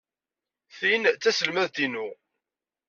[0.77, 2.07] Tin d taselmadt-inu.